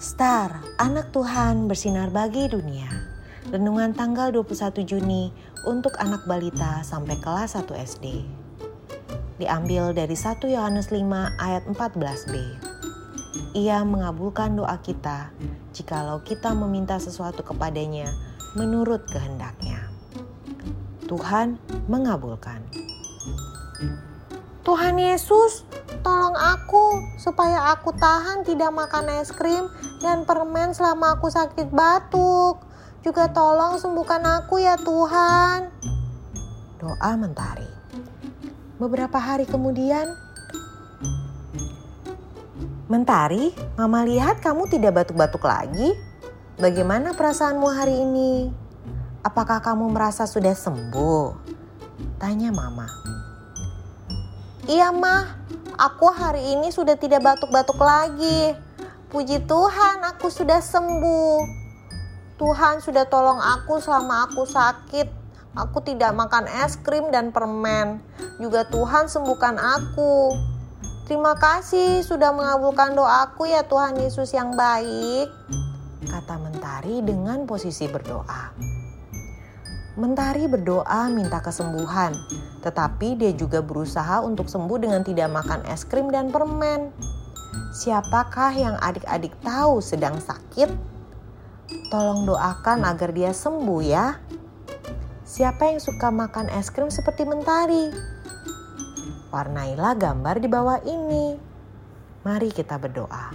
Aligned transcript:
Star, 0.00 0.64
anak 0.80 1.12
Tuhan 1.12 1.68
bersinar 1.68 2.08
bagi 2.08 2.48
dunia. 2.48 2.88
Renungan 3.52 3.92
tanggal 3.92 4.32
21 4.32 4.80
Juni 4.88 5.28
untuk 5.68 5.92
anak 6.00 6.24
balita 6.24 6.80
sampai 6.80 7.20
kelas 7.20 7.52
1 7.52 7.68
SD. 7.68 8.24
Diambil 9.36 9.92
dari 9.92 10.16
1 10.16 10.40
Yohanes 10.48 10.88
5 10.88 11.04
ayat 11.36 11.68
14b. 11.68 12.32
Ia 13.52 13.84
mengabulkan 13.84 14.56
doa 14.56 14.80
kita 14.80 15.36
jikalau 15.76 16.24
kita 16.24 16.56
meminta 16.56 16.96
sesuatu 16.96 17.44
kepadanya 17.44 18.08
menurut 18.56 19.04
kehendaknya. 19.04 19.84
Tuhan 21.12 21.60
mengabulkan. 21.92 22.64
Tuhan 24.64 24.96
Yesus, 24.96 25.68
tolong 26.00 26.36
aku 26.36 27.00
supaya 27.20 27.72
aku 27.72 27.92
tahan 27.96 28.44
tidak 28.44 28.72
makan 28.72 29.08
es 29.20 29.32
krim 29.32 29.68
dan 30.00 30.24
permen 30.24 30.72
selama 30.72 31.16
aku 31.16 31.28
sakit 31.28 31.68
batuk. 31.72 32.60
Juga 33.00 33.32
tolong 33.32 33.80
sembuhkan 33.80 34.44
aku 34.44 34.60
ya 34.60 34.76
Tuhan. 34.76 35.72
Doa 36.80 37.10
mentari. 37.16 37.68
Beberapa 38.76 39.20
hari 39.20 39.44
kemudian, 39.44 40.08
Mentari, 42.90 43.54
Mama 43.78 44.02
lihat 44.02 44.42
kamu 44.42 44.66
tidak 44.66 44.98
batuk-batuk 44.98 45.46
lagi. 45.46 45.94
Bagaimana 46.58 47.14
perasaanmu 47.14 47.68
hari 47.70 48.02
ini? 48.02 48.50
Apakah 49.22 49.62
kamu 49.62 49.94
merasa 49.94 50.26
sudah 50.26 50.50
sembuh? 50.58 51.38
Tanya 52.18 52.50
Mama. 52.50 52.90
Iya 54.66 54.90
mah, 54.90 55.38
aku 55.80 56.12
hari 56.12 56.52
ini 56.52 56.68
sudah 56.68 56.94
tidak 57.00 57.24
batuk-batuk 57.24 57.80
lagi. 57.80 58.52
Puji 59.08 59.48
Tuhan 59.48 60.04
aku 60.04 60.28
sudah 60.28 60.60
sembuh. 60.60 61.40
Tuhan 62.36 62.84
sudah 62.84 63.08
tolong 63.08 63.40
aku 63.40 63.80
selama 63.80 64.28
aku 64.28 64.44
sakit. 64.44 65.08
Aku 65.56 65.82
tidak 65.82 66.14
makan 66.14 66.46
es 66.62 66.78
krim 66.78 67.10
dan 67.10 67.34
permen. 67.34 67.98
Juga 68.38 68.68
Tuhan 68.68 69.10
sembuhkan 69.10 69.58
aku. 69.58 70.36
Terima 71.10 71.34
kasih 71.34 72.06
sudah 72.06 72.30
mengabulkan 72.30 72.94
doaku 72.94 73.50
ya 73.50 73.66
Tuhan 73.66 73.98
Yesus 73.98 74.30
yang 74.30 74.54
baik. 74.54 75.26
Kata 76.06 76.38
Mentari 76.38 77.02
dengan 77.02 77.50
posisi 77.50 77.90
berdoa. 77.90 78.54
Mentari 79.98 80.46
berdoa 80.46 81.10
minta 81.10 81.42
kesembuhan, 81.42 82.14
tetapi 82.62 83.18
dia 83.18 83.34
juga 83.34 83.58
berusaha 83.58 84.22
untuk 84.22 84.46
sembuh 84.46 84.78
dengan 84.78 85.02
tidak 85.02 85.26
makan 85.34 85.66
es 85.66 85.82
krim 85.82 86.14
dan 86.14 86.30
permen. 86.30 86.94
Siapakah 87.74 88.54
yang 88.54 88.78
adik-adik 88.78 89.34
tahu 89.42 89.82
sedang 89.82 90.22
sakit? 90.22 90.70
Tolong 91.90 92.22
doakan 92.22 92.86
agar 92.86 93.10
dia 93.10 93.34
sembuh 93.34 93.82
ya. 93.82 94.14
Siapa 95.26 95.74
yang 95.74 95.82
suka 95.82 96.14
makan 96.14 96.46
es 96.54 96.70
krim 96.70 96.86
seperti 96.86 97.26
Mentari? 97.26 97.90
Warnailah 99.34 99.98
gambar 99.98 100.38
di 100.38 100.46
bawah 100.46 100.78
ini. 100.86 101.34
Mari 102.22 102.54
kita 102.54 102.78
berdoa. 102.78 103.34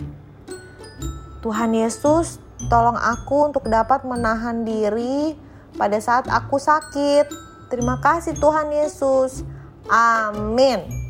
Tuhan 1.43 1.75
Yesus, 1.75 2.39
tolong 2.71 2.95
aku 2.95 3.51
untuk 3.51 3.67
dapat 3.67 4.07
menahan 4.07 4.63
diri 4.63 5.44
pada 5.75 5.99
saat 6.01 6.27
aku 6.27 6.57
sakit. 6.57 7.27
Terima 7.69 7.99
kasih 7.99 8.35
Tuhan 8.39 8.71
Yesus. 8.71 9.45
Amin. 9.91 11.04